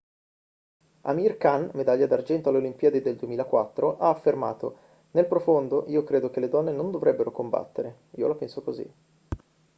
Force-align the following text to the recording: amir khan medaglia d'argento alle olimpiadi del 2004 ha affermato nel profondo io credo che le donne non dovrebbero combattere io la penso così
amir 1.11 1.33
khan 1.43 1.63
medaglia 1.79 2.07
d'argento 2.07 2.49
alle 2.49 2.57
olimpiadi 2.57 3.01
del 3.03 3.17
2004 3.17 3.97
ha 3.99 4.09
affermato 4.09 4.77
nel 5.11 5.27
profondo 5.27 5.85
io 5.89 6.03
credo 6.03 6.31
che 6.31 6.39
le 6.39 6.49
donne 6.49 6.71
non 6.71 6.89
dovrebbero 6.89 7.29
combattere 7.31 7.97
io 8.15 8.27
la 8.27 8.33
penso 8.33 8.63
così 8.63 8.93